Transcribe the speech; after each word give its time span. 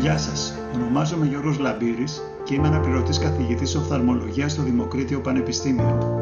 Γεια 0.00 0.18
σας, 0.18 0.54
ονομάζομαι 0.74 1.26
Γιώργος 1.26 1.58
Λαμπύρης 1.58 2.22
και 2.44 2.54
είμαι 2.54 2.66
αναπληρωτής 2.66 3.18
καθηγητής 3.18 3.74
οφθαλμολογίας 3.74 4.52
στο 4.52 4.62
Δημοκρίτιο 4.62 5.20
Πανεπιστήμιο. 5.20 6.20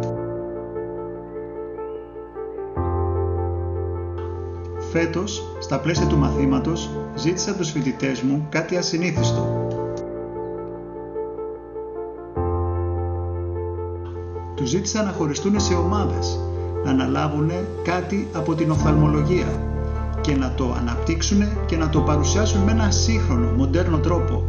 Φέτος, 4.91 5.57
στα 5.59 5.80
πλαίσια 5.80 6.07
του 6.07 6.17
μαθήματος, 6.17 6.91
ζήτησα 7.14 7.50
από 7.50 7.59
τους 7.59 7.71
φοιτητές 7.71 8.22
μου 8.22 8.46
κάτι 8.49 8.77
ασυνήθιστο. 8.77 9.67
Τους 14.54 14.68
ζήτησα 14.68 15.03
να 15.03 15.11
χωριστούν 15.11 15.61
σε 15.61 15.75
ομάδες, 15.75 16.40
να 16.85 16.90
αναλάβουν 16.90 17.50
κάτι 17.82 18.29
από 18.32 18.54
την 18.54 18.71
οφθαλμολογία 18.71 19.68
και 20.29 20.37
να 20.37 20.53
το 20.55 20.75
αναπτύξουν 20.79 21.39
και 21.67 21.77
να 21.77 21.89
το 21.89 22.00
παρουσιάσουν 22.00 22.63
με 22.63 22.71
ένα 22.71 22.91
σύγχρονο, 22.91 23.50
μοντέρνο 23.57 23.99
τρόπο. 23.99 24.45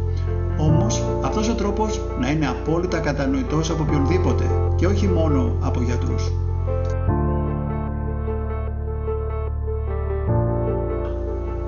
Όμως 0.58 1.04
αυτός 1.24 1.48
ο 1.48 1.54
τρόπος 1.54 2.00
να 2.20 2.30
είναι 2.30 2.46
απόλυτα 2.46 2.98
κατανοητός 2.98 3.70
από 3.70 3.82
οποιονδήποτε 3.82 4.44
και 4.76 4.86
όχι 4.86 5.06
μόνο 5.08 5.56
από 5.60 5.82
γιατρούς. 5.82 6.32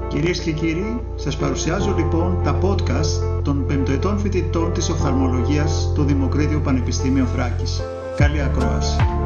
Κυρίες 0.09 0.39
και 0.41 0.53
κύριοι, 0.53 1.01
σας 1.15 1.37
παρουσιάζω 1.37 1.95
λοιπόν 1.97 2.39
τα 2.45 2.59
podcast 2.63 3.43
των 3.43 3.67
πεμπτοετών 3.67 4.19
φοιτητών 4.19 4.73
της 4.73 4.89
οφθαλμολογίας 4.89 5.89
στο 5.93 6.03
Δημοκρίτιο 6.03 6.61
Πανεπιστήμιο 6.61 7.25
Θράκης. 7.25 7.83
Καλή 8.17 8.43
ακρόαση! 8.43 9.22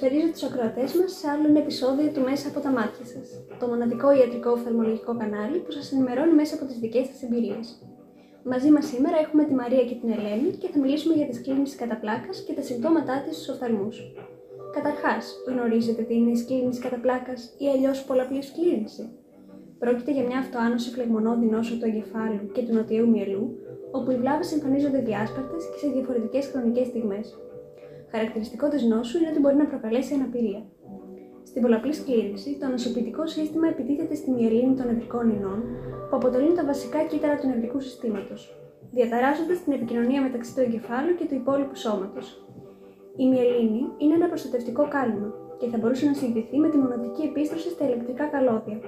Καλησπερίζω 0.00 0.32
τους 0.32 0.46
ακροατές 0.48 0.90
μας 0.98 1.10
σε 1.18 1.26
άλλο 1.32 1.46
ένα 1.50 1.60
επεισόδιο 1.64 2.08
του 2.14 2.22
Μέσα 2.28 2.46
από 2.50 2.60
τα 2.64 2.70
Μάτια 2.78 3.04
σας, 3.12 3.26
το 3.60 3.64
μοναδικό 3.70 4.08
ιατρικό 4.18 4.50
οφθαλμολογικό 4.56 5.12
κανάλι 5.22 5.58
που 5.64 5.72
σας 5.76 5.92
ενημερώνει 5.92 6.34
μέσα 6.40 6.54
από 6.56 6.64
τις 6.68 6.78
δικές 6.82 7.06
σας 7.10 7.18
εμπειρίες. 7.26 7.66
Μαζί 8.52 8.70
μας 8.74 8.84
σήμερα 8.92 9.16
έχουμε 9.24 9.42
τη 9.48 9.54
Μαρία 9.60 9.84
και 9.88 9.96
την 10.00 10.10
Ελένη 10.16 10.50
και 10.60 10.68
θα 10.72 10.78
μιλήσουμε 10.82 11.14
για 11.20 11.26
τις 11.30 11.38
κλίνηση 11.44 11.76
κατά 11.82 11.96
πλάκας 12.02 12.36
και 12.46 12.52
τα 12.58 12.62
συμπτώματά 12.68 13.14
της 13.24 13.34
στους 13.36 13.48
οφθαλμούς. 13.52 13.96
Καταρχάς, 14.76 15.24
γνωρίζετε 15.48 16.02
τι 16.02 16.14
είναι 16.18 16.32
η 16.36 16.38
σκλήνηση 16.42 16.80
κατά 16.86 16.98
πλάκας 17.04 17.40
ή 17.62 17.64
αλλιώς 17.72 17.98
πολλαπλής 18.08 18.46
σκλήνηση. 18.50 19.04
Πρόκειται 19.82 20.12
για 20.16 20.24
μια 20.28 20.38
αυτοάνωση 20.44 20.88
φλεγμονώδη 20.94 21.46
νόσο 21.54 21.74
του 21.78 21.86
εγκεφάλου 21.90 22.44
και 22.54 22.62
του 22.66 22.74
νοτιού 22.74 23.08
μυελού, 23.12 23.44
όπου 23.96 24.10
οι 24.10 24.16
βλάβες 24.22 24.52
εμφανίζονται 24.52 25.00
διάσπαρτες 25.08 25.62
και 25.70 25.78
σε 25.82 25.88
διαφορετικές 25.94 26.44
χρονικές 26.50 26.86
στιγμές. 26.86 27.26
Χαρακτηριστικό 28.10 28.68
της 28.68 28.82
νόσου 28.82 29.18
είναι 29.18 29.28
ότι 29.30 29.40
μπορεί 29.40 29.56
να 29.56 29.66
προκαλέσει 29.66 30.14
αναπηρία. 30.14 30.62
Στην 31.42 31.62
πολλαπλή 31.62 31.92
σκλήρυνση, 31.92 32.58
το 32.60 32.66
νοσοποιητικό 32.66 33.26
σύστημα 33.26 33.68
επιτίθεται 33.68 34.14
στη 34.14 34.30
μυελίνη 34.30 34.74
των 34.74 34.86
νευρικών 34.86 35.30
ινών, 35.30 35.62
που 36.08 36.16
αποτελούν 36.16 36.54
τα 36.54 36.64
βασικά 36.64 37.02
κύτταρα 37.04 37.36
του 37.38 37.48
νευρικού 37.48 37.80
συστήματος, 37.80 38.40
διαταράσσοντα 38.92 39.54
την 39.64 39.72
επικοινωνία 39.72 40.22
μεταξύ 40.22 40.54
του 40.54 40.60
εγκεφάλου 40.60 41.14
και 41.14 41.24
του 41.24 41.34
υπόλοιπου 41.34 41.76
σώματος. 41.76 42.26
Η 43.16 43.28
μυελίνη 43.28 43.82
είναι 43.98 44.14
ένα 44.14 44.28
προστατευτικό 44.28 44.88
κάλυμα 44.88 45.34
και 45.58 45.66
θα 45.66 45.78
μπορούσε 45.78 46.06
να 46.06 46.14
συγκριθεί 46.14 46.58
με 46.58 46.68
τη 46.68 46.76
μοναδική 46.76 47.22
επίστρωση 47.22 47.68
στα 47.70 47.84
ηλεκτρικά 47.86 48.24
καλώδια. 48.26 48.78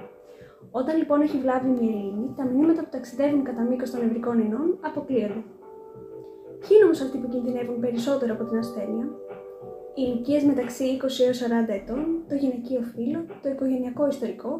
Όταν 0.71 0.97
λοιπόν 0.97 1.21
έχει 1.21 1.37
βλάβει 1.37 1.67
η 1.67 1.71
μυελίνη, 1.79 2.33
τα 2.37 2.43
μηνύματα 2.45 2.81
που 2.83 2.89
ταξιδεύουν 2.91 3.43
κατά 3.43 3.61
μήκος 3.61 3.91
των 3.91 3.99
νευρικών 3.99 4.39
ινών 4.39 4.77
αποκλείονται. 4.81 5.43
Ποιοι 6.59 6.73
είναι 6.75 6.83
όμως 6.83 7.01
αυτοί 7.01 7.17
που 7.17 7.27
κινδυνεύουν 7.27 7.79
περισσότερο 7.79 8.33
από 8.33 8.43
την 8.43 8.57
ασθένεια, 8.57 9.05
οι 9.95 10.01
ηλικίες 10.07 10.43
μεταξύ 10.43 10.83
20 11.01 11.25
έως 11.25 11.37
40 11.41 11.73
ετών, 11.79 12.01
το 12.29 12.35
γυναικείο 12.35 12.81
φύλλο, 12.91 13.19
το 13.43 13.49
οικογενειακό 13.49 14.07
ιστορικό, 14.07 14.51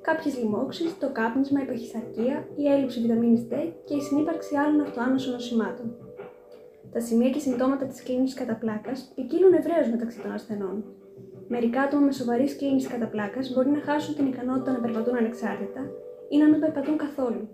κάποιες 0.00 0.38
λοιμώξεις, 0.38 0.98
το 0.98 1.08
κάπνισμα, 1.12 1.62
η 1.62 1.64
παχυσαρκία, 1.64 2.36
η 2.56 2.64
έλλειψη 2.72 3.00
βιταμίνης 3.00 3.42
D 3.50 3.54
και 3.84 3.94
η 3.94 4.00
συνύπαρξη 4.00 4.56
άλλων 4.56 4.80
αυτοάνωσων 4.80 5.32
νοσημάτων. 5.32 5.86
Τα 6.92 7.00
σημεία 7.00 7.30
και 7.30 7.38
συμπτώματα 7.38 7.84
της 7.86 8.02
κλίνη 8.02 8.30
κατά 8.30 8.54
πλάκα 8.54 8.92
ποικίλουν 9.14 9.52
ευρέως 9.52 9.88
μεταξύ 9.90 10.18
των 10.20 10.32
ασθενών. 10.32 10.84
Μερικά 11.48 11.80
άτομα 11.80 12.02
με 12.02 12.12
σοβαρής 12.12 12.56
κλίνηση 12.56 12.88
κατά 12.88 13.06
πλάκα 13.06 13.40
μπορεί 13.54 13.70
να 13.70 13.80
χάσουν 13.80 14.14
την 14.14 14.26
ικανότητα 14.26 14.72
να 14.72 14.80
περπατούν 14.80 15.16
ανεξάρτητα 15.16 15.82
ή 16.28 16.36
να 16.38 16.48
μην 16.48 16.60
περπατούν 16.60 16.96
καθόλου, 16.96 17.48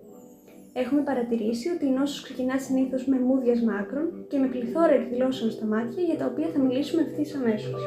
Έχουμε 0.76 1.02
παρατηρήσει 1.02 1.68
ότι 1.68 1.86
η 1.86 1.90
νόσος 1.90 2.22
ξεκινά 2.22 2.58
συνήθως 2.58 3.06
με 3.06 3.18
μούδιας 3.18 3.60
μάκρων 3.60 4.26
και 4.28 4.38
με 4.38 4.46
πληθώρα 4.46 4.92
εκδηλώσεων 4.92 5.50
στα 5.50 5.66
μάτια 5.66 6.02
για 6.02 6.16
τα 6.16 6.26
οποία 6.26 6.48
θα 6.48 6.58
μιλήσουμε 6.58 7.02
ευθύς 7.02 7.34
αμέσως. 7.34 7.80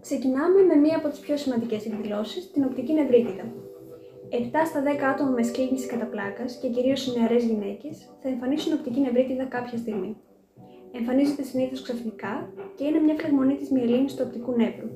Ξεκινάμε 0.00 0.62
με 0.62 0.74
μία 0.74 0.96
από 0.96 1.08
τις 1.08 1.18
πιο 1.18 1.36
σημαντικές 1.36 1.86
εκδηλώσεις, 1.86 2.50
την 2.50 2.64
οπτική 2.64 2.92
νευρίτιδα. 2.92 3.44
7 4.30 4.66
στα 4.66 4.82
10 4.82 5.06
άτομα 5.12 5.30
με 5.30 5.42
σκλήνηση 5.42 5.86
κατά 5.86 6.06
πλάκας 6.06 6.58
και 6.60 6.68
κυρίως 6.68 7.06
οι 7.06 7.18
νεαρές 7.18 7.44
γυναίκες 7.44 8.10
θα 8.20 8.28
εμφανίσουν 8.28 8.72
οπτική 8.72 9.00
νευρίτιδα 9.00 9.44
κάποια 9.44 9.78
στιγμή. 9.78 10.16
Εμφανίζεται 10.92 11.42
συνήθως 11.42 11.82
ξαφνικά 11.82 12.52
και 12.76 12.84
είναι 12.84 12.98
μια 12.98 13.14
φλεγμονή 13.14 13.56
της 13.56 13.70
μυελίνης 13.70 14.14
του 14.14 14.22
οπτικού 14.26 14.52
νεύρου. 14.52 14.88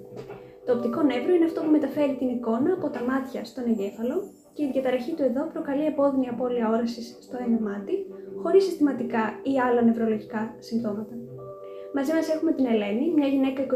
Το 0.65 0.73
οπτικό 0.77 1.03
νεύρο 1.03 1.33
είναι 1.35 1.49
αυτό 1.51 1.61
που 1.63 1.71
μεταφέρει 1.71 2.15
την 2.21 2.29
εικόνα 2.29 2.71
από 2.79 2.89
τα 2.95 3.03
μάτια 3.11 3.45
στον 3.45 3.65
εγκέφαλο 3.71 4.17
και 4.55 4.63
η 4.65 4.71
διαταραχή 4.73 5.13
του 5.17 5.23
εδώ 5.23 5.43
προκαλεί 5.53 5.85
επώδυνη 5.93 6.29
απώλεια 6.29 6.69
όρασης 6.75 7.07
στο 7.21 7.37
ένα 7.47 7.59
μάτι, 7.67 7.95
χωρίς 8.43 8.65
συστηματικά 8.65 9.23
ή 9.53 9.55
άλλα 9.67 9.83
νευρολογικά 9.83 10.43
συμπτώματα. 10.59 11.15
Μαζί 11.95 12.13
μας 12.13 12.29
έχουμε 12.35 12.53
την 12.53 12.67
Ελένη, 12.73 13.07
μια 13.17 13.29
γυναίκα 13.35 13.61
27 13.63 13.67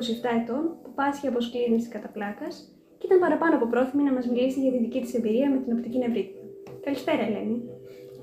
ετών 0.40 0.62
που 0.82 0.90
πάσχει 0.94 1.26
από 1.26 1.40
σκλήρινση 1.40 1.88
κατά 1.88 2.08
πλάκα 2.08 2.48
και 2.98 3.06
ήταν 3.08 3.18
παραπάνω 3.18 3.54
από 3.56 3.66
πρόθυμη 3.72 4.02
να 4.02 4.12
μας 4.12 4.26
μιλήσει 4.26 4.60
για 4.60 4.72
τη 4.72 4.78
δική 4.78 5.00
της 5.00 5.14
εμπειρία 5.14 5.50
με 5.50 5.58
την 5.62 5.72
οπτική 5.76 5.98
νευρίτιδα. 5.98 6.42
Καλησπέρα, 6.84 7.22
Ελένη. 7.28 7.56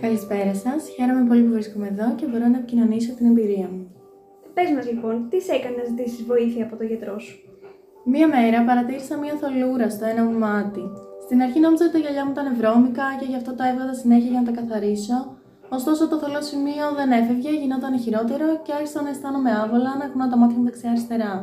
Καλησπέρα 0.01 0.53
σας. 0.53 0.89
Χαίρομαι 0.95 1.23
πολύ 1.27 1.41
που 1.43 1.53
βρίσκομαι 1.57 1.87
εδώ 1.87 2.15
και 2.15 2.25
μπορώ 2.25 2.47
να 2.47 2.57
επικοινωνήσω 2.57 3.11
την 3.13 3.25
εμπειρία 3.25 3.67
μου. 3.73 3.83
Πες 4.53 4.69
μας 4.71 4.85
λοιπόν, 4.91 5.15
τι 5.29 5.41
σε 5.41 5.53
έκανε 5.53 5.75
να 5.75 5.83
ζητήσεις 5.83 6.23
βοήθεια 6.23 6.63
από 6.65 6.75
τον 6.75 6.87
γιατρό 6.87 7.19
σου; 7.19 7.50
Μία 8.03 8.27
μέρα 8.27 8.63
παρατήρησα 8.63 9.17
μία 9.17 9.35
θολούρα 9.41 9.89
στο 9.89 10.05
ένα 10.05 10.23
μου 10.23 10.37
μάτι. 10.37 10.83
Στην 11.25 11.41
αρχή 11.41 11.59
νόμιζα 11.59 11.83
ότι 11.85 11.93
τα 11.93 11.99
γυαλιά 11.99 12.25
μου 12.25 12.31
ήταν 12.31 12.55
βρώμικα 12.59 13.05
και 13.19 13.25
γι' 13.25 13.35
αυτό 13.35 13.51
τα 13.53 13.67
έβγαζα 13.69 13.93
συνέχεια 13.93 14.29
για 14.29 14.41
να 14.41 14.47
τα 14.51 14.53
καθαρίσω. 14.59 15.17
Ωστόσο, 15.69 16.07
το 16.07 16.17
θολό 16.17 16.41
σημείο 16.41 16.85
δεν 16.99 17.11
έφευγε, 17.11 17.51
γινόταν 17.61 17.99
χειρότερο 17.99 18.47
και 18.63 18.73
άρχισα 18.77 19.01
να 19.01 19.09
αισθάνομαι 19.09 19.51
άβολα, 19.61 19.91
να 19.99 20.05
κουνάω 20.11 20.29
τα 20.29 20.37
μάτια 20.37 20.57
μου 20.57 20.63
δεξιά-αριστερά. 20.63 21.33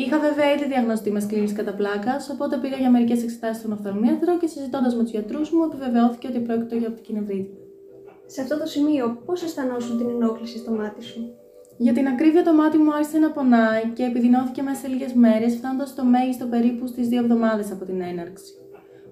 Είχα 0.00 0.18
βέβαια 0.18 0.52
ήδη 0.54 0.66
διαγνωστεί 0.72 1.10
με 1.10 1.20
σκλήρη 1.20 1.52
κατά 1.52 1.72
πλάκας, 1.74 2.30
οπότε 2.30 2.56
πήγα 2.56 2.76
για 2.76 2.90
μερικές 2.90 3.22
εξετάσεις 3.22 3.58
στον 3.58 3.72
οφθαλμίατρο 3.72 4.38
και 4.38 4.46
συζητώντας 4.46 4.94
με 4.96 5.02
τους 5.02 5.10
γιατρούς 5.10 5.50
μου, 5.52 5.62
επιβεβαιώθηκε 5.68 6.26
ότι 6.28 6.38
πρόκειται 6.38 6.76
για 6.76 6.88
οπτική 6.88 7.12
νευρίτιδα. 7.12 7.56
Σε 8.26 8.40
αυτό 8.40 8.58
το 8.58 8.66
σημείο, 8.66 9.22
πώς 9.26 9.42
αισθανόσουν 9.42 9.98
την 9.98 10.08
ενόχληση 10.08 10.58
στο 10.58 10.70
μάτι 10.70 11.02
σου; 11.04 11.20
Για 11.80 11.92
την 11.92 12.06
ακρίβεια 12.06 12.42
το 12.44 12.54
μάτι 12.54 12.78
μου 12.78 12.92
άρχισε 12.94 13.18
να 13.18 13.30
πονάει 13.30 13.84
και 13.94 14.04
επιδεινώθηκε 14.04 14.62
μέσα 14.62 14.80
σε 14.80 14.88
λίγες 14.88 15.12
μέρες, 15.12 15.54
φτάνοντας 15.54 15.88
στο 15.88 16.04
μέγιστο 16.04 16.46
περίπου 16.46 16.86
στις 16.86 17.08
δύο 17.08 17.20
εβδομάδες 17.22 17.70
από 17.72 17.84
την 17.84 18.00
έναρξη. 18.00 18.52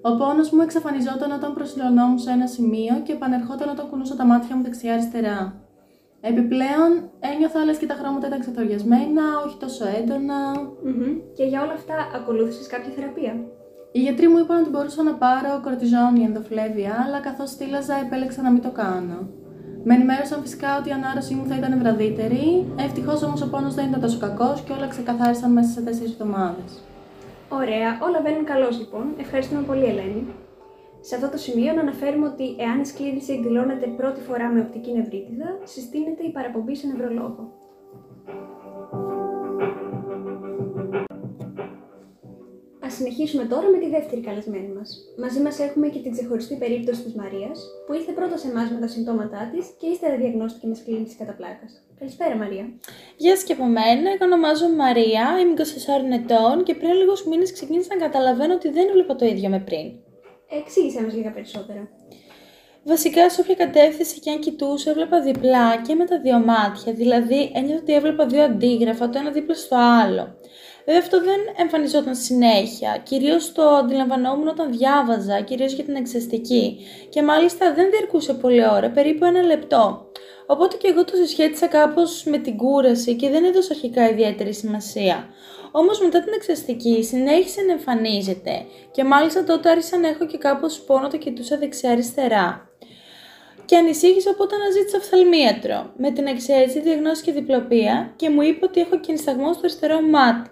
Ο 0.03 0.17
πόνος 0.17 0.51
μου 0.51 0.61
εξαφανιζόταν 0.61 1.31
όταν 1.31 1.55
προσιλωνόμουν 1.55 2.19
σε 2.19 2.31
ένα 2.31 2.47
σημείο 2.47 2.95
και 3.05 3.13
επανερχόταν 3.13 3.69
όταν 3.69 3.89
κουνούσα 3.91 4.17
τα 4.17 4.25
μάτια 4.25 4.57
μου 4.57 4.63
δεξιά-αριστερά. 4.63 5.55
Επιπλέον, 6.21 6.93
ένιωθα 7.21 7.61
άλλες 7.61 7.79
και 7.79 7.87
τα 7.87 7.95
χρώματα 7.95 8.27
ήταν 8.27 8.41
ξεθοριασμένα, 8.41 9.23
όχι 9.47 9.57
τόσο 9.57 9.85
έντονα. 9.99 10.41
Mm-hmm. 10.57 11.13
Και 11.37 11.45
για 11.45 11.63
όλα 11.63 11.73
αυτά, 11.73 11.95
ακολούθησες 12.15 12.67
κάποια 12.67 12.93
θεραπεία; 12.97 13.35
Οι 13.93 14.01
γιατροί 14.01 14.29
μου 14.29 14.39
είπαν 14.39 14.61
ότι 14.61 14.71
μπορούσα 14.71 15.03
να 15.03 15.15
πάρω 15.15 15.61
κορτιζόνη 15.63 16.23
ενδοφλέβια, 16.25 16.93
αλλά 17.07 17.21
καθώς 17.21 17.51
στήλαζα, 17.51 17.95
επέλεξα 17.95 18.43
να 18.43 18.51
μην 18.51 18.63
το 18.63 18.71
κάνω. 18.71 19.29
Με 19.89 19.95
ενημέρωσαν 19.95 20.41
φυσικά 20.41 20.79
ότι 20.79 20.89
η 20.89 20.93
ανάρρωσή 20.93 21.35
μου 21.35 21.47
θα 21.47 21.57
ήταν 21.57 21.79
βραδύτερη. 21.79 22.67
Ευτυχώς 22.87 23.23
όμως 23.23 23.43
ο 23.43 23.49
πόνος 23.49 23.75
δεν 23.75 23.89
ήταν 23.89 24.01
τόσο 24.01 24.19
κακός 24.19 24.63
και 24.65 24.73
όλα 24.73 24.89
ξεκαθάρισαν 24.89 25.53
μέσα 25.53 25.71
σε 25.71 25.81
τέσσερις 25.81 26.13
εβδομάδες. 26.13 26.71
Ωραία, 27.49 27.91
όλα 28.07 28.21
βαίνουν 28.25 28.45
καλώς 28.45 28.79
λοιπόν. 28.79 29.05
Ευχαριστούμε 29.25 29.63
πολύ, 29.63 29.85
Ελένη. 29.85 30.27
Σε 31.01 31.15
αυτό 31.15 31.29
το 31.29 31.37
σημείο 31.37 31.73
να 31.73 31.81
αναφέρουμε 31.81 32.27
ότι 32.27 32.47
εάν 32.65 32.81
η 32.81 32.87
σκλήρυνση 32.87 33.33
εκδηλώνεται 33.33 33.87
πρώτη 33.87 34.21
φορά 34.21 34.49
με 34.49 34.61
οπτική 34.61 34.93
νευρίτιδα, 34.97 35.49
συστήνεται 35.65 36.23
η 36.23 36.31
παραπομπή 36.37 36.75
σε 36.77 36.87
νευρολόγο. 36.87 37.43
Συνεχίσουμε 42.99 43.45
τώρα 43.53 43.67
με 43.75 43.79
τη 43.83 43.89
δεύτερη 43.97 44.21
καλεσμένη 44.29 44.71
μας. 44.77 44.89
Μαζί 45.23 45.41
μας 45.45 45.55
έχουμε 45.67 45.87
και 45.93 46.01
την 46.05 46.13
ξεχωριστή 46.17 46.55
περίπτωση 46.63 47.01
της 47.07 47.15
Μαρίας, 47.21 47.57
που 47.85 47.93
ήρθε 47.99 48.13
πρώτα 48.19 48.37
σε 48.43 48.49
εμάς 48.49 48.69
με 48.75 48.79
τα 48.85 48.89
συμπτώματά 48.93 49.43
της 49.53 49.65
και 49.79 49.87
ύστερα 49.93 50.17
διαγνώστηκε 50.23 50.67
με 50.67 50.75
σκλήνηση 50.81 51.17
κατά 51.21 51.35
πλάκα. 51.39 51.67
Καλησπέρα, 51.99 52.35
Μαρία. 52.43 52.65
Γεια 53.17 53.35
σας 53.37 53.45
και 53.47 53.53
από 53.57 53.67
μένα. 53.79 54.07
Εγώ 54.15 54.25
ονομάζομαι 54.31 54.77
Μαρία, 54.85 55.25
είμαι 55.41 55.53
24 55.53 55.63
ετών 56.21 56.55
και 56.67 56.75
πριν 56.81 56.93
λίγους 57.01 57.21
μήνες 57.31 57.53
ξεκίνησα 57.53 57.91
να 57.95 58.01
καταλαβαίνω 58.07 58.55
ότι 58.55 58.69
δεν 58.77 58.89
έβλεπα 58.89 59.15
το 59.17 59.25
ίδιο 59.33 59.49
με 59.55 59.61
πριν. 59.69 59.87
Εξήγησέ 60.61 61.01
μας 61.03 61.15
λίγα 61.15 61.31
περισσότερα. 61.37 61.83
Βασικά, 62.93 63.31
σε 63.31 63.41
όποια 63.41 63.55
κατεύθυνση 63.55 64.21
και 64.21 64.31
αν 64.31 64.39
κοιτούσα, 64.39 64.91
έβλεπα 64.91 65.21
διπλά 65.21 65.83
και 65.87 65.95
με 65.95 66.05
τα 66.05 66.21
δύο 66.21 66.39
μάτια. 66.39 66.93
Δηλαδή, 66.93 67.51
ένιωθα 67.55 67.81
ότι 67.83 67.93
έβλεπα 67.95 68.27
δύο 68.27 68.43
αντίγραφα, 68.43 69.09
το 69.09 69.19
ένα 69.19 69.31
δίπλα 69.31 69.55
στο 69.55 69.77
άλλο. 70.03 70.25
Βέβαια 70.87 71.01
αυτό 71.01 71.21
δεν 71.21 71.41
εμφανιζόταν 71.57 72.15
συνέχεια, 72.15 73.01
κυρίως 73.03 73.53
το 73.53 73.63
αντιλαμβανόμουν 73.63 74.49
όταν 74.49 74.73
διάβαζα, 74.77 75.41
κυρίως 75.41 75.73
για 75.73 75.85
την 75.85 75.95
εξαιστική 75.95 76.79
και 77.09 77.23
μάλιστα 77.23 77.75
δεν 77.75 77.91
διαρκούσε 77.91 78.35
πολλή 78.35 78.69
ώρα, 78.69 78.91
περίπου 78.91 79.25
ένα 79.25 79.43
λεπτό. 79.43 80.11
Οπότε 80.47 80.77
και 80.77 80.89
εγώ 80.89 81.05
το 81.05 81.13
συσχέτισα 81.17 81.67
κάπως 81.67 82.25
με 82.25 82.39
την 82.39 82.57
κούραση 82.57 83.15
και 83.15 83.29
δεν 83.29 83.45
έδωσα 83.45 83.73
αρχικά 83.73 84.09
ιδιαίτερη 84.09 84.53
σημασία. 84.55 85.29
Όμως 85.71 86.01
μετά 86.01 86.23
την 86.23 86.33
εξαστική 86.33 87.03
συνέχισε 87.03 87.61
να 87.63 87.73
εμφανίζεται 87.73 88.65
και 88.91 89.05
μάλιστα 89.05 89.45
τότε 89.45 89.71
άρχισα 89.71 89.99
να 89.99 90.09
έχω 90.09 90.27
και 90.27 90.39
κάπως 90.39 90.81
πόνο 90.81 91.09
το 91.09 91.17
κοιτούσα 91.17 91.59
δεξιά-αριστερά. 91.59 92.71
Και 93.65 93.77
ανησύχησα 93.77 94.31
οπότε 94.31 94.55
αναζήτησα 94.55 94.97
οφθαλμίατρο. 94.97 95.93
Με 95.97 96.11
την 96.11 96.27
εξαίρεση 96.27 96.81
διαγνώστηκε 96.81 97.33
διπλοπία 97.33 98.13
και 98.17 98.31
μου 98.31 98.43
είπε 98.43 98.65
ότι 98.65 98.81
έχω 98.81 99.01
κινησταγμό 99.01 99.53
στο 99.53 99.61
αριστερό 99.65 100.01
μάτι. 100.01 100.51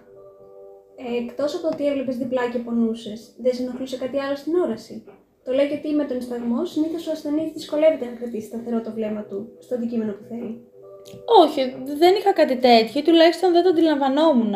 Ε, 0.97 1.23
Εκτός 1.23 1.53
από 1.53 1.63
το 1.63 1.69
ότι 1.73 1.87
έβλεπες 1.87 2.17
διπλά 2.17 2.49
και 2.51 2.57
πονούσες, 2.57 3.33
δεν 3.37 3.53
σε 3.53 3.61
ενοχλούσε 3.61 3.97
κάτι 3.97 4.19
άλλο 4.19 4.35
στην 4.35 4.55
όραση; 4.55 5.03
Το 5.45 5.51
λέει 5.51 5.67
γιατί 5.67 5.93
με 5.93 6.05
τον 6.05 6.17
ισταγμό 6.17 6.65
συνήθως 6.65 7.07
ο 7.07 7.11
ασθενής 7.11 7.51
δυσκολεύεται 7.51 8.05
να 8.05 8.11
κρατήσει 8.11 8.47
σταθερό 8.47 8.81
το 8.81 8.91
βλέμμα 8.91 9.23
του 9.23 9.57
στο 9.59 9.75
αντικείμενο 9.75 10.11
που 10.11 10.23
θέλει. 10.29 10.61
Όχι, 11.43 11.75
δεν 11.97 12.15
είχα 12.15 12.33
κάτι 12.33 12.57
τέτοιο, 12.57 13.01
τουλάχιστον 13.01 13.51
δεν 13.51 13.63
το 13.63 13.69
αντιλαμβανόμουν. 13.69 14.53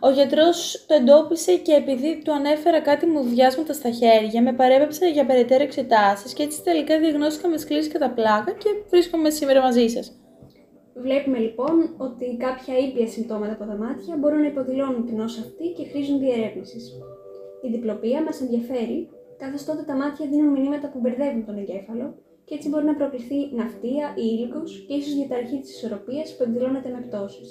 Ο 0.00 0.10
γιατρός 0.10 0.84
το 0.86 0.94
εντόπισε 0.94 1.56
και 1.56 1.72
επειδή 1.72 2.22
του 2.24 2.32
ανέφερα 2.32 2.80
κάτι 2.80 3.06
μου 3.06 3.22
διάσματα 3.22 3.72
στα 3.72 3.90
χέρια, 3.90 4.42
με 4.42 4.52
παρέπεψε 4.52 5.08
για 5.08 5.26
περαιτέρω 5.26 5.62
εξετάσεις 5.62 6.32
και 6.32 6.42
έτσι 6.42 6.62
τελικά 6.62 6.98
διαγνώστηκα 6.98 7.48
με 7.48 7.56
σκλήση 7.56 7.88
κατά 7.88 8.10
πλάκα 8.10 8.52
και 8.52 8.68
βρίσκομαι 8.90 9.30
σήμερα 9.30 9.60
μαζί 9.60 9.88
σας. 9.88 10.19
Βλέπουμε 11.00 11.38
λοιπόν 11.38 11.94
ότι 11.96 12.36
κάποια 12.36 12.78
ήπια 12.78 13.06
συμπτώματα 13.06 13.52
από 13.52 13.64
τα 13.64 13.76
μάτια 13.76 14.16
μπορούν 14.16 14.40
να 14.40 14.46
υποδηλώνουν 14.46 15.06
την 15.06 15.16
νόσο 15.16 15.40
αυτή 15.40 15.66
και 15.76 15.84
χρήζουν 15.90 16.18
διερεύνησης. 16.18 16.84
Η 17.62 17.68
διπλοπία 17.74 18.22
μας 18.22 18.40
ενδιαφέρει, 18.40 19.08
καθώς 19.38 19.64
τότε 19.64 19.82
τα 19.82 19.94
μάτια 19.96 20.26
δίνουν 20.30 20.52
μηνύματα 20.52 20.90
που 20.90 20.98
μπερδεύουν 21.00 21.44
τον 21.44 21.56
εγκέφαλο 21.58 22.14
και 22.44 22.54
έτσι 22.54 22.68
μπορεί 22.68 22.84
να 22.84 22.94
προκληθεί 22.94 23.38
ναυτία 23.54 24.06
ή 24.16 24.24
ήλικος 24.34 24.84
και 24.86 24.94
ίσως 24.94 25.14
διαταραχή 25.14 25.58
της 25.60 25.70
ισορροπίας 25.76 26.36
που 26.36 26.42
εκδηλώνεται 26.42 26.88
με 26.94 27.00
πτώσεις. 27.06 27.48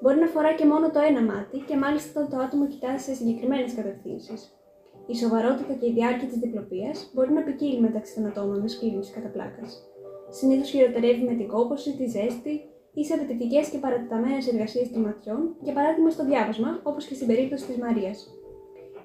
Μπορεί 0.00 0.18
να 0.20 0.26
φορά 0.26 0.54
και 0.54 0.66
μόνο 0.66 0.90
το 0.90 1.00
ένα 1.10 1.22
μάτι 1.22 1.58
και 1.68 1.76
μάλιστα 1.76 2.28
το 2.30 2.36
άτομο 2.36 2.66
κοιτάζει 2.66 3.02
σε 3.04 3.14
συγκεκριμένες 3.14 3.74
κατευθύνσεις. 3.74 4.40
Η 5.06 5.14
σοβαρότητα 5.16 5.72
και 5.72 5.86
η 5.86 5.92
διάρκεια 5.92 6.28
της 6.28 6.38
διπλοπίας 6.38 7.10
μπορεί 7.14 7.32
να 7.32 7.42
ποικίλει 7.42 7.80
μεταξύ 7.80 8.14
των 8.14 8.26
ατόμων 8.26 8.60
με 8.60 8.68
σκλήνωση 8.68 9.12
κατά 9.12 9.28
πλάκας. 9.28 9.89
Συνήθως 10.30 10.70
χειροτερεύει 10.70 11.24
με 11.24 11.34
την 11.34 11.48
κόπωση, 11.48 11.96
τη 11.96 12.06
ζέστη 12.06 12.54
ή 12.94 13.04
σε 13.04 13.14
απαιτητικές 13.14 13.68
και 13.68 13.78
παρατεταμένε 13.78 14.38
εργασίες 14.52 14.90
των 14.92 15.02
ματιών, 15.02 15.56
για 15.60 15.72
παράδειγμα 15.72 16.10
στο 16.10 16.24
διάβασμα, 16.24 16.80
όπως 16.82 17.06
και 17.06 17.14
στην 17.14 17.26
περίπτωση 17.26 17.66
της 17.66 17.76
Μαρίας. 17.76 18.18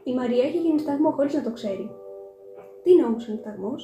Η 0.04 0.14
Μαρία 0.14 0.44
έχει 0.44 0.58
γίνει 0.58 0.80
σταγμό 0.80 1.10
χωρίς 1.12 1.34
να 1.34 1.44
το 1.44 1.52
ξέρει. 1.52 1.90
Τι 2.84 2.92
είναι 2.92 3.06
όμως 3.06 3.28
ο 3.28 3.32
νησταγμό, 3.32 3.76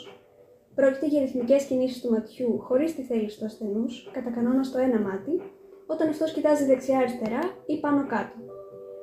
Πρόκειται 0.75 1.07
για 1.07 1.21
ρυθμικές 1.21 1.63
κινήσεις 1.65 2.01
του 2.01 2.11
ματιού 2.11 2.59
χωρίς 2.59 2.95
τη 2.95 3.01
θέληση 3.01 3.39
του 3.39 3.45
ασθενούς, 3.45 4.09
κατά 4.11 4.29
κανόνα 4.29 4.63
στο 4.63 4.79
ένα 4.79 4.99
μάτι, 4.99 5.41
όταν 5.85 6.09
αυτός 6.09 6.33
κοιτάζει 6.33 6.65
δεξιά-αριστερά 6.65 7.41
ή 7.65 7.79
πάνω 7.79 8.05
κάτω. 8.07 8.35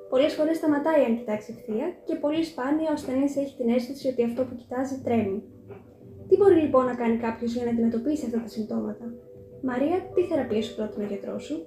Πολλές 0.09 0.35
φορές 0.35 0.57
σταματάει 0.57 1.05
αν 1.05 1.17
κοιτάξει 1.17 1.55
ευθεία 1.57 1.87
και 2.05 2.15
πολύ 2.15 2.45
σπάνια 2.45 2.89
ο 2.91 2.93
ασθενής 2.93 3.37
έχει 3.37 3.57
την 3.57 3.69
αίσθηση 3.69 4.09
ότι 4.09 4.25
αυτό 4.25 4.45
που 4.45 4.55
κοιτάζει 4.55 5.01
τρέμει. 5.05 5.43
Τι 6.29 6.37
μπορεί 6.37 6.55
λοιπόν 6.55 6.85
να 6.85 6.95
κάνει 6.95 7.17
κάποιος 7.17 7.53
για 7.53 7.65
να 7.65 7.71
αντιμετωπίσει 7.71 8.25
αυτά 8.25 8.41
τα 8.41 8.49
συμπτώματα; 8.49 9.05
Μαρία, 9.63 9.97
τι 10.15 10.23
θεραπεία 10.23 10.63
σου 10.63 10.75
πρότεινε 10.75 11.05
ο 11.05 11.09
γιατρός 11.09 11.45
σου; 11.45 11.67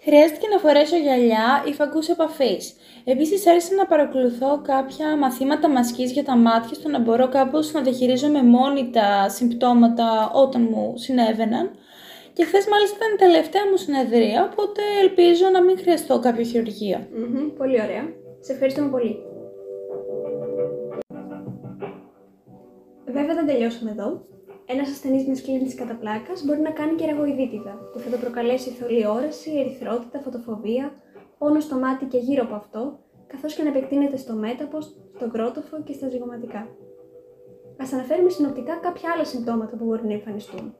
Χρειάστηκε 0.00 0.46
να 0.48 0.58
φορέσω 0.58 0.96
γυαλιά 0.96 1.64
ή 1.68 1.72
φακούς 1.72 2.08
επαφής. 2.08 2.74
Επίσης, 3.04 3.46
άρχισα 3.46 3.74
να 3.74 3.86
παρακολουθώ 3.86 4.60
κάποια 4.62 5.16
μαθήματα 5.16 5.68
μασκής 5.68 6.12
για 6.12 6.24
τα 6.24 6.36
μάτια, 6.36 6.70
ώστε 6.70 6.88
να 6.88 7.00
μπορώ 7.00 7.28
κάπως 7.28 7.72
να 7.72 7.80
διαχειρίζομαι 7.82 8.42
μόνη 8.42 8.90
τα 8.90 9.28
συμπτώματα 9.28 10.30
όταν 10.34 10.62
μου 10.70 10.92
συνέβαιναν. 10.96 11.70
Και 12.32 12.44
χθες, 12.44 12.66
μάλιστα, 12.66 12.96
ήταν 12.96 13.14
η 13.14 13.16
τελευταία 13.16 13.62
μου 13.70 13.76
συνεδρία, 13.76 14.48
οπότε 14.52 14.82
ελπίζω 15.02 15.48
να 15.52 15.62
μην 15.62 15.78
χρειαστώ 15.78 16.18
κάποιο 16.18 16.44
χειρουργείο. 16.44 16.98
Mm-hmm, 16.98 17.52
πολύ 17.56 17.80
ωραία. 17.82 18.04
Σε 18.40 18.52
ευχαριστούμε 18.52 18.88
πολύ. 18.88 19.27
Βέβαια, 23.18 23.34
δεν 23.34 23.46
τελειώσαμε 23.46 23.90
εδώ. 23.90 24.08
Ένας 24.66 24.88
ασθενής 24.88 25.26
με 25.26 25.34
σκλήνηση 25.34 25.76
κατά 25.76 25.94
πλάκα 25.94 26.32
μπορεί 26.44 26.60
να 26.60 26.70
κάνει 26.70 26.94
και 26.94 27.06
ραγοειδίτιδα, 27.06 27.74
που 27.92 27.98
θα 27.98 28.10
το 28.10 28.16
προκαλέσει 28.16 28.70
θολή 28.70 29.06
όραση, 29.06 29.50
ερυθρότητα, 29.60 30.18
φωτοφοβία, 30.18 30.86
πόνο 31.38 31.60
στο 31.60 31.76
μάτι 31.78 32.04
και 32.04 32.18
γύρω 32.18 32.42
από 32.44 32.54
αυτό, 32.54 32.98
καθώς 33.26 33.54
και 33.54 33.62
να 33.62 33.68
επεκτείνεται 33.68 34.16
στο 34.16 34.34
μέταπο, 34.34 34.80
στο 34.80 35.26
κρότοφο 35.32 35.82
και 35.82 35.92
στα 35.92 36.08
ζυγοματικά. 36.08 36.58
Α 37.82 37.84
αναφέρουμε 37.92 38.30
συνοπτικά 38.30 38.74
κάποια 38.86 39.08
άλλα 39.14 39.24
συμπτώματα 39.24 39.76
που 39.76 39.84
μπορεί 39.84 40.06
να 40.06 40.12
εμφανιστούν. 40.12 40.74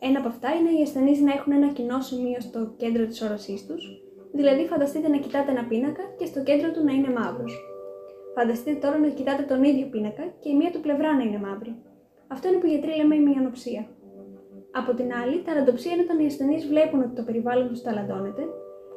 Ένα 0.00 0.18
από 0.18 0.28
αυτά 0.28 0.48
είναι 0.54 0.70
οι 0.78 0.82
ασθενείς 0.82 1.20
να 1.20 1.32
έχουν 1.32 1.52
ένα 1.52 1.68
κοινό 1.72 2.00
σημείο 2.00 2.40
στο 2.40 2.74
κέντρο 2.76 3.06
της 3.06 3.22
όρασής 3.22 3.66
τους, 3.66 3.82
δηλαδή 4.32 4.66
φανταστείτε 4.66 5.08
να 5.08 5.18
κοιτάτε 5.18 5.50
ένα 5.50 5.64
πίνακα 5.64 6.02
και 6.18 6.26
στο 6.26 6.42
κέντρο 6.42 6.70
του 6.70 6.84
να 6.84 6.92
είναι 6.92 7.10
μαύρος. 7.18 7.71
Φανταστείτε 8.34 8.78
τώρα 8.86 8.98
να 8.98 9.08
κοιτάτε 9.08 9.42
τον 9.42 9.64
ίδιο 9.64 9.86
πίνακα 9.86 10.24
και 10.40 10.48
η 10.48 10.56
μία 10.56 10.70
του 10.70 10.80
πλευρά 10.80 11.14
να 11.16 11.22
είναι 11.22 11.38
μαύρη. 11.38 11.74
Αυτό 12.28 12.48
είναι 12.48 12.58
που 12.58 12.66
οι 12.66 12.70
γιατροί 12.70 12.96
λέμε 12.96 13.14
η 13.14 13.20
μειονοψία. 13.20 13.86
Από 14.80 14.94
την 14.94 15.08
άλλη, 15.20 15.36
τα 15.42 15.52
ταλαντοψία 15.52 15.92
είναι 15.92 16.02
όταν 16.02 16.18
οι 16.20 16.26
ασθενείς 16.26 16.66
βλέπουν 16.66 17.00
ότι 17.00 17.14
το 17.14 17.22
περιβάλλον 17.22 17.68
τους 17.68 17.82
ταλαντώνεται, 17.82 18.44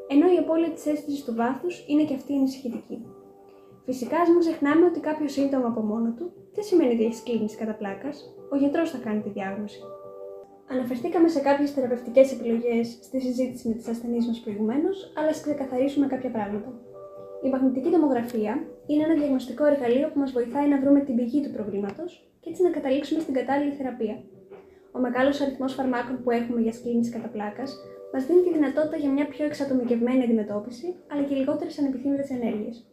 ενώ 0.08 0.26
η 0.34 0.38
απώλεια 0.38 0.70
της 0.70 0.86
αίσθησης 0.86 1.24
του 1.24 1.36
βάθους 1.36 1.86
είναι 1.88 2.04
και 2.04 2.14
αυτή 2.14 2.34
ενισχυτική. 2.34 2.98
Φυσικά, 3.86 4.18
ας 4.20 4.30
μην 4.30 4.40
ξεχνάμε 4.40 4.86
ότι 4.86 5.00
κάποιο 5.00 5.28
σύντομο 5.28 5.68
από 5.68 5.82
μόνο 5.82 6.14
του 6.18 6.26
δεν 6.54 6.64
σημαίνει 6.64 6.94
ότι 6.94 7.04
έχεις 7.06 7.24
κλίνηση 7.24 7.58
κατά 7.58 7.74
πλάκας, 7.74 8.16
ο 8.52 8.56
γιατρός 8.56 8.92
θα 8.92 8.98
κάνει 8.98 9.22
τη 9.22 9.30
διάγνωση. 9.30 9.80
Αναφερθήκαμε 10.72 11.28
σε 11.28 11.40
κάποιες 11.40 11.72
θεραπευτικές 11.72 12.32
επιλογές 12.32 13.00
στη 13.02 13.20
συζήτηση 13.20 13.68
με 13.68 13.74
τις 13.74 13.88
ασθενείς 13.88 14.28
μας 14.28 14.40
προηγουμένως, 14.40 15.14
αλλά 15.18 15.28
ας 15.28 15.42
ξεκαθαρίσουμε 15.42 16.08
κάποια 16.08 16.32
πράγματα. 16.32 16.70
Η 17.46 17.50
μαγνητική 17.50 17.90
τομογραφία 17.90 18.54
είναι 18.88 19.04
ένα 19.04 19.14
διαγνωστικό 19.14 19.66
εργαλείο 19.66 20.08
που 20.10 20.20
μας 20.20 20.32
βοηθάει 20.32 20.68
να 20.70 20.80
βρούμε 20.80 21.00
την 21.00 21.16
πηγή 21.16 21.42
του 21.42 21.52
προβλήματος 21.52 22.30
και 22.40 22.50
έτσι 22.50 22.64
να 22.64 22.70
καταλήξουμε 22.70 23.20
στην 23.20 23.34
κατάλληλη 23.34 23.72
θεραπεία. 23.72 24.18
Ο 24.92 25.00
μεγάλος 25.00 25.42
αριθμός 25.42 25.74
φαρμάκων 25.74 26.24
που 26.24 26.32
έχουμε 26.32 26.62
για 26.62 26.74
σκλήνηση 26.74 27.12
κατά 27.12 27.28
πλάκας 27.28 27.78
μας 28.14 28.26
δίνει 28.26 28.42
τη 28.42 28.52
δυνατότητα 28.54 28.98
για 28.98 29.12
μια 29.12 29.28
πιο 29.28 29.46
εξατομικευμένη 29.46 30.24
αντιμετώπιση, 30.24 30.96
αλλά 31.12 31.24
και 31.24 31.36
λιγότερες 31.36 31.80
ανεπιθύμητες 31.80 32.30
ενέργειες. 32.30 32.86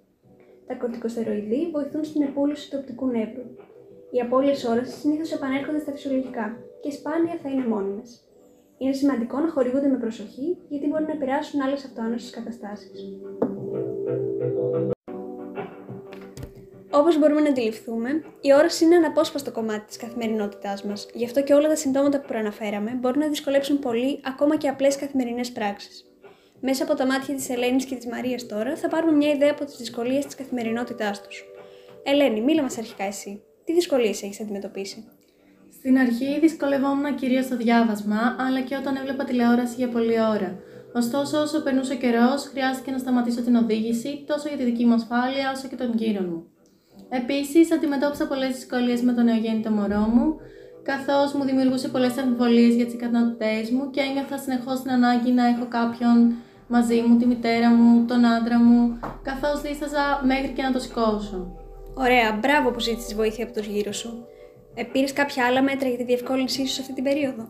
Τα 0.67 0.75
κορτικοστεροειδή 0.75 1.71
βοηθούν 1.73 2.05
στην 2.05 2.23
επούλυση 2.23 2.71
του 2.71 2.79
οπτικού 2.81 3.07
νεύρου. 3.07 3.45
Οι 4.11 4.21
απώλειες 4.21 4.65
όρασης 4.65 4.95
συνήθως 4.95 5.33
επανέρχονται 5.33 5.79
στα 5.79 5.93
φυσιολογικά 5.93 6.57
και 6.81 6.91
σπάνια 6.91 7.39
θα 7.43 7.49
είναι 7.49 7.67
μόνιμες. 7.67 8.27
Είναι 8.79 8.93
σημαντικό 8.93 9.39
να 9.39 9.49
χορηγούνται 9.51 9.89
με 9.89 9.99
προσοχή 9.99 10.57
γιατί 10.69 10.87
μπορεί 10.89 11.05
να 11.05 11.13
επηρεάσουν 11.13 11.61
άλλες 11.61 11.85
αυτοάνωσες 11.85 12.31
καταστάσεις. 12.31 12.91
Όπως 16.95 17.19
μπορούμε 17.19 17.41
να 17.41 17.49
αντιληφθούμε, 17.49 18.11
η 18.41 18.53
όραση 18.55 18.85
είναι 18.85 18.95
ένα 18.95 19.07
απόσπαστο 19.07 19.53
κομμάτι 19.53 19.87
της 19.87 19.97
καθημερινότητάς 19.97 20.83
μας. 20.83 21.07
Γι' 21.15 21.25
αυτό 21.25 21.43
και 21.43 21.55
όλα 21.55 21.69
τα 21.69 21.77
συμπτώματα 21.77 22.21
που 22.21 22.27
προαναφέραμε 22.27 22.91
μπορούν 23.01 23.19
να 23.19 23.29
δυσκολέψουν 23.29 23.79
πολύ 23.79 24.21
ακόμα 24.25 24.57
και 24.57 24.69
απλές 24.69 24.97
καθημερινές 24.97 25.53
πράξεις. 25.53 26.05
Μέσα 26.61 26.85
από 26.85 26.95
τα 26.95 27.07
μάτια 27.07 27.35
της 27.35 27.49
Ελένης 27.49 27.85
και 27.85 27.95
της 27.95 28.07
Μαρίας 28.07 28.47
τώρα 28.47 28.77
θα 28.77 28.89
πάρουμε 28.89 29.13
μια 29.13 29.31
ιδέα 29.31 29.51
από 29.51 29.65
τις 29.65 29.77
δυσκολίες 29.77 30.25
της 30.25 30.35
καθημερινότητάς 30.35 31.23
τους. 31.23 31.45
Ελένη, 32.03 32.41
μίλα 32.41 32.63
μας 32.63 32.79
αρχικά 32.79 33.05
εσύ. 33.05 33.43
Τι 33.65 33.73
δυσκολίες 33.73 34.23
έχεις 34.23 34.41
αντιμετωπίσει; 34.41 35.05
Στην 35.79 35.99
αρχή 35.99 36.39
δυσκολευόμουν 36.41 37.15
κυρίως 37.15 37.45
στο 37.45 37.57
διάβασμα, 37.57 38.37
αλλά 38.39 38.61
και 38.61 38.77
όταν 38.77 38.97
έβλεπα 38.97 39.25
τηλεόραση 39.25 39.75
για 39.77 39.89
πολλή 39.89 40.21
ώρα. 40.21 40.59
Ωστόσο, 40.95 41.41
όσο 41.41 41.63
περνούσε 41.63 41.93
ο 41.93 41.97
καιρός, 41.97 42.43
χρειάστηκε 42.43 42.91
να 42.91 42.99
σταματήσω 42.99 43.43
την 43.43 43.55
οδήγηση 43.55 44.25
τόσο 44.27 44.49
για 44.49 44.57
τη 44.57 44.65
δική 44.65 44.85
μου 44.85 44.95
ασφάλεια 44.95 45.53
όσο 45.55 45.69
και 45.69 45.77
των 45.77 45.93
γύρων 45.95 46.25
μου. 46.25 46.52
Επίσης, 47.09 47.73
αντιμετώπισα 47.73 48.27
πολλές 48.27 48.55
δυσκολίες 48.55 49.03
με 49.03 49.13
το 49.13 49.23
νεογέννητο 49.23 49.71
μωρό 49.71 50.07
μου, 50.15 50.37
καθώς 50.83 51.33
μου 51.33 51.45
δημιουργούσε 51.45 51.89
πολλές 51.89 52.19
αμφιβολίες 52.19 52.75
για 52.75 52.85
τις 52.85 52.95
ικανότητές 52.95 53.71
μου 53.71 53.91
και 53.91 54.01
ένιωθα 54.01 54.39
συνεχώς 54.39 54.83
την 54.83 54.91
ανάγκη 54.91 55.31
να 55.31 55.47
έχω 55.47 55.67
κάποιον 55.69 56.35
μαζί 56.69 57.01
μου, 57.01 57.17
τη 57.17 57.27
μητέρα 57.27 57.71
μου, 57.71 58.05
τον 58.07 58.25
άντρα 58.25 58.59
μου, 58.59 58.99
καθώς 59.23 59.61
δίσταζα 59.61 60.21
μέχρι 60.25 60.49
και 60.49 60.63
να 60.63 60.73
το 60.73 60.79
σηκώσω. 60.79 61.57
Ωραία, 61.95 62.39
μπράβο 62.41 62.71
που 62.71 62.81
ζήτησες 62.81 63.15
βοήθεια 63.15 63.45
από 63.45 63.53
τους 63.55 63.67
γύρω 63.67 63.93
σου. 63.93 64.27
Ε, 64.75 64.83
Πήρες 64.85 65.13
κάποια 65.13 65.47
άλλα 65.47 65.63
μέτρα 65.63 65.89
για 65.89 65.99
τη 65.99 66.05
διευκόλυνσή 66.05 66.67
σου 66.67 66.75
σε 66.75 66.81
αυτή 66.81 66.93
την 66.93 67.05
περίοδο; 67.05 67.49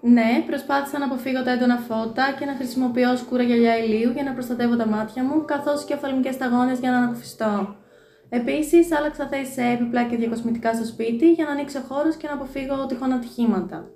Ναι, 0.00 0.42
προσπάθησα 0.46 0.98
να 0.98 1.04
αποφύγω 1.04 1.42
τα 1.42 1.50
έντονα 1.50 1.76
φώτα 1.76 2.34
και 2.38 2.44
να 2.44 2.52
χρησιμοποιώ 2.52 3.16
σκούρα 3.16 3.42
γυαλιά 3.42 3.78
ηλίου 3.78 4.10
για 4.10 4.22
να 4.22 4.32
προστατεύω 4.32 4.76
τα 4.76 4.86
μάτια 4.86 5.24
μου, 5.24 5.44
καθώς 5.44 5.84
και 5.84 5.94
οφθαλμικές 5.94 6.34
σταγόνες 6.34 6.78
για 6.78 6.90
να 6.90 6.96
ανακουφιστώ. 6.96 7.76
Επίσης, 8.28 8.92
άλλαξα 8.92 9.28
θέση 9.28 9.52
σε 9.52 9.62
έπιπλα 9.62 10.04
και 10.04 10.16
διακοσμητικά 10.16 10.74
στο 10.74 10.84
σπίτι 10.84 11.32
για 11.32 11.44
να 11.44 11.50
ανοίξει 11.50 11.76
ο 11.76 11.80
χώρο 11.88 12.10
και 12.18 12.26
να 12.26 12.32
αποφύγω 12.32 12.86
τυχόν 12.86 13.12
ατυχήματα. 13.12 13.88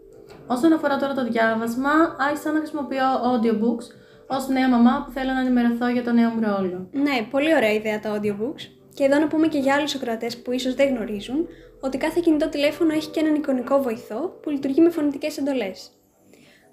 Όσον 0.47 0.73
αφορά 0.73 0.97
τώρα 0.97 1.15
το 1.15 1.25
διάβασμα, 1.25 1.91
άρχισα 2.19 2.53
να 2.53 2.59
χρησιμοποιώ 2.59 3.07
audiobooks 3.29 3.87
ως 4.27 4.49
νέα 4.49 4.69
μαμά 4.69 5.03
που 5.05 5.11
θέλω 5.11 5.33
να 5.33 5.41
ενημερωθώ 5.41 5.89
για 5.89 6.05
το 6.05 6.13
νέο 6.13 6.31
μου 6.31 6.41
ρόλο. 6.41 6.89
Ναι, 6.93 7.27
πολύ 7.31 7.55
ωραία 7.55 7.73
ιδέα 7.73 8.01
τα 8.01 8.21
audiobooks. 8.21 8.63
Και 8.95 9.05
εδώ 9.05 9.19
να 9.19 9.27
πούμε 9.27 9.47
και 9.47 9.59
για 9.59 9.75
άλλους 9.75 9.95
ακροατές 9.95 10.39
που 10.39 10.53
ίσως 10.53 10.75
δεν 10.75 10.95
γνωρίζουν 10.95 11.47
ότι 11.81 11.99
κάθε 11.99 12.21
κινητό 12.23 12.49
τηλέφωνο 12.49 12.93
έχει 12.93 13.11
και 13.11 13.21
έναν 13.21 13.35
εικονικό 13.35 13.83
βοηθό 13.83 14.39
που 14.43 14.51
λειτουργεί 14.51 14.81
με 14.81 14.91
φωνητικές 14.91 15.39
εντολές. 15.39 15.91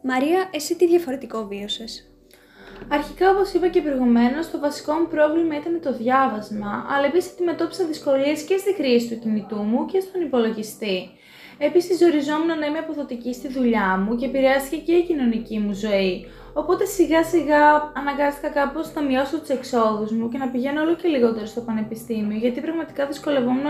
Μαρία, 0.02 0.50
εσύ 0.52 0.76
τι 0.76 0.88
διαφορετικό 0.88 1.48
βίωσες; 1.48 2.15
Αρχικά, 2.90 3.30
όπως 3.30 3.54
είπα 3.54 3.68
και 3.68 3.82
προηγουμένως, 3.82 4.52
το 4.52 4.60
βασικό 4.60 4.94
μου 4.94 5.08
πρόβλημα 5.08 5.56
ήταν 5.56 5.80
το 5.82 5.94
διάβασμα, 5.94 6.86
αλλά 6.90 7.06
επίσης 7.06 7.32
αντιμετώπισα 7.32 7.86
δυσκολίες 7.86 8.42
και 8.44 8.58
στη 8.58 8.74
χρήση 8.74 9.08
του 9.10 9.20
κινητού 9.20 9.56
μου 9.56 9.86
και 9.86 10.00
στον 10.00 10.22
υπολογιστή. 10.22 11.10
Επίσης, 11.58 11.98
ζοριζόμουν 11.98 12.60
να 12.60 12.66
είμαι 12.66 12.78
αποδοτική 12.78 13.34
στη 13.34 13.48
δουλειά 13.48 13.98
μου 13.98 14.16
και 14.16 14.26
επηρεάστηκε 14.26 14.82
και 14.82 14.92
η 14.92 15.04
κοινωνική 15.04 15.60
μου 15.60 15.74
ζωή. 15.74 16.26
Οπότε 16.54 16.86
σιγά 16.86 17.24
σιγά 17.24 17.92
αναγκάστηκα 17.96 18.50
κάπως 18.50 18.94
να 18.94 19.02
μειώσω 19.02 19.40
τους 19.40 19.50
εξόδους 19.50 20.12
μου 20.12 20.30
και 20.30 20.38
να 20.38 20.50
πηγαίνω 20.50 20.82
όλο 20.82 20.96
και 20.96 21.08
λιγότερο 21.08 21.46
στο 21.46 21.62
πανεπιστήμιο, 21.62 22.38
γιατί 22.38 22.62
πραγματικά 22.62 23.06
δυσκολευόμουν 23.06 23.64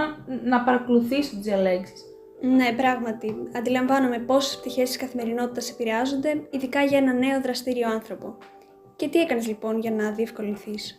να 0.43 0.63
παρακολουθήσω 0.63 1.29
τις 1.29 1.39
διαλέξεις. 1.39 2.01
Ναι, 2.41 2.74
πράγματι. 2.77 3.35
Αντιλαμβάνομαι 3.57 4.19
πόσες 4.19 4.57
πτυχές 4.57 4.88
της 4.88 4.97
καθημερινότητας 4.97 5.69
επηρεάζονται, 5.69 6.47
ειδικά 6.50 6.83
για 6.83 6.97
ένα 6.97 7.13
νέο 7.13 7.41
δραστήριο 7.41 7.89
άνθρωπο. 7.89 8.38
Και 8.95 9.07
τι 9.07 9.19
έκανες 9.19 9.47
λοιπόν 9.47 9.79
για 9.79 9.91
να 9.91 10.11
διευκολυνθείς; 10.11 10.97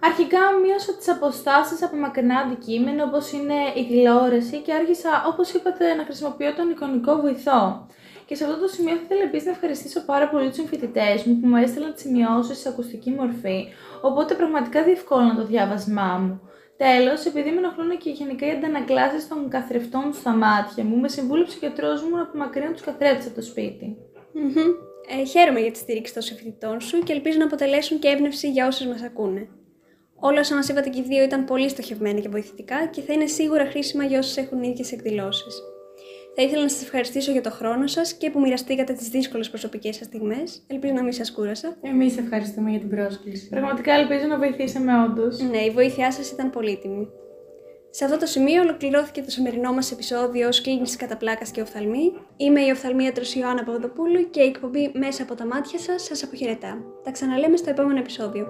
Αρχικά 0.00 0.38
μείωσα 0.62 0.96
τις 0.96 1.08
αποστάσεις 1.08 1.82
από 1.82 1.96
μακρινά 1.96 2.38
αντικείμενα 2.38 3.04
όπως 3.04 3.32
είναι 3.32 3.54
η 3.76 3.86
τηλεόραση 3.86 4.56
και 4.58 4.72
άρχισα, 4.72 5.24
όπως 5.26 5.52
είπατε, 5.52 5.94
να 5.94 6.04
χρησιμοποιώ 6.04 6.54
τον 6.54 6.70
εικονικό 6.70 7.16
βοηθό. 7.16 7.86
Και 8.26 8.34
σε 8.34 8.44
αυτό 8.44 8.58
το 8.58 8.68
σημείο 8.68 8.94
θα 8.94 9.00
ήθελα 9.04 9.22
επίσης 9.22 9.46
να 9.46 9.52
ευχαριστήσω 9.52 10.04
πάρα 10.04 10.28
πολύ 10.28 10.46
τους 10.46 10.56
συμφοιτητέ 10.56 11.22
μου 11.24 11.40
που 11.40 11.46
μου 11.46 11.56
έστειλαν 11.56 11.92
τις 11.92 12.02
σημειώσεις 12.02 12.58
σε 12.58 12.68
ακουστική 12.68 13.10
μορφή, 13.10 13.68
οπότε 14.02 14.34
πραγματικά 14.34 14.82
διευκόλυναν 14.82 15.36
το 15.36 15.44
διάβασμά 15.44 16.18
μου. 16.22 16.40
Τέλος, 16.76 17.24
επειδή 17.24 17.50
με 17.50 17.56
ενοχλούν 17.56 17.98
και 17.98 18.10
γενικά 18.10 18.46
οι 18.46 18.50
αντανακλάσεις 18.50 19.28
των 19.28 19.48
καθρεφτών 19.48 20.12
στα 20.12 20.30
μάτια 20.30 20.84
μου, 20.84 20.96
με 20.96 21.08
συμβούλεψε 21.08 21.56
ο 21.56 21.58
γιατρός 21.60 22.02
μου 22.02 22.16
να 22.16 22.22
απομακρύνω 22.22 22.72
τους 22.72 22.82
καθρέφτες 22.82 23.26
από 23.26 23.34
το 23.34 23.42
σπίτι. 23.42 23.96
Mm-hmm. 24.34 24.74
Ε, 25.20 25.24
χαίρομαι 25.24 25.60
για 25.60 25.70
τη 25.70 25.78
στήριξη 25.78 26.12
των 26.12 26.22
συμφοιτητών 26.22 26.80
σου 26.80 26.98
και 26.98 27.12
ελπίζω 27.12 27.38
να 27.38 27.44
αποτελέσουν 27.44 27.98
και 27.98 28.08
έμπνευση 28.08 28.50
για 28.50 28.66
όσου 28.66 28.88
μας 28.88 29.02
ακούνε. 29.02 29.48
Όλα 30.16 30.40
όσα 30.40 30.54
μας 30.54 30.68
είπατε 30.68 30.88
και 30.88 31.00
οι 31.00 31.04
δύο 31.08 31.22
ήταν 31.22 31.44
πολύ 31.44 31.68
στοχευμένα 31.68 32.20
και 32.20 32.28
βοηθητικά 32.28 32.86
και 32.86 33.00
θα 33.00 33.12
είναι 33.12 33.26
σίγουρα 33.26 33.66
χρήσιμα 33.66 34.04
για 34.04 34.18
όσου 34.18 34.40
έχουν 34.40 34.62
ίδιες 34.62 34.92
εκδηλώσεις. 34.92 35.62
Θα 36.36 36.42
ήθελα 36.42 36.62
να 36.62 36.68
σας 36.68 36.82
ευχαριστήσω 36.82 37.32
για 37.32 37.40
το 37.40 37.50
χρόνο 37.50 37.86
σας 37.86 38.14
και 38.14 38.30
που 38.30 38.40
μοιραστήκατε 38.40 38.92
τις 38.92 39.08
δύσκολες 39.08 39.50
προσωπικές 39.50 39.96
σας 39.96 40.06
στιγμές. 40.06 40.64
Ελπίζω 40.66 40.92
να 40.92 41.02
μην 41.02 41.12
σας 41.12 41.32
κούρασα. 41.32 41.76
Εμείς 41.82 42.18
ευχαριστούμε 42.18 42.70
για 42.70 42.78
την 42.78 42.88
πρόσκληση. 42.88 43.48
Πραγματικά 43.48 43.92
ελπίζω 43.92 44.26
να 44.26 44.38
βοηθήσαμε 44.38 45.02
όντως. 45.02 45.38
Ναι, 45.38 45.58
η 45.58 45.70
βοήθειά 45.70 46.12
σας 46.12 46.30
ήταν 46.30 46.50
πολύτιμη. 46.50 47.08
Σε 47.96 48.04
αυτό 48.04 48.16
το 48.18 48.26
σημείο 48.26 48.62
ολοκληρώθηκε 48.62 49.22
το 49.22 49.30
σημερινό 49.30 49.72
μας 49.72 49.90
επεισόδιο 49.90 50.48
Κλίνηση 50.62 50.96
κατά 50.96 51.16
πλάκα 51.16 51.44
και 51.52 51.60
οφθαλμή. 51.60 52.12
Είμαι 52.36 52.60
η 52.60 52.70
οφθαλμίατρο 52.70 53.24
Ιωάννα 53.34 53.64
Παπαδοπούλου 53.64 54.30
και 54.30 54.40
η 54.40 54.46
εκπομπή 54.46 54.92
Μέσα 54.94 55.22
από 55.22 55.34
τα 55.34 55.46
μάτια 55.46 55.78
σας 55.78 56.02
σας 56.02 56.22
αποχαιρετά. 56.22 56.78
Τα 57.04 57.10
ξαναλέμε 57.10 57.56
στο 57.56 57.70
επόμενο 57.70 57.98
επεισόδιο. 57.98 58.46